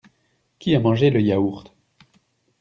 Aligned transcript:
Qui 0.57 0.73
a 0.73 0.79
mangé 0.79 1.11
le 1.11 1.21
yaourt? 1.21 1.75